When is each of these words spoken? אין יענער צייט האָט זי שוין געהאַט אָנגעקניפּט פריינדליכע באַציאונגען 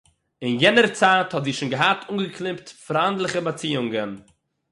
אין 0.41 0.53
יענער 0.61 0.87
צייט 0.97 1.29
האָט 1.33 1.45
זי 1.45 1.53
שוין 1.57 1.71
געהאַט 1.73 1.99
אָנגעקניפּט 2.09 2.67
פריינדליכע 2.85 3.39
באַציאונגען 3.45 4.11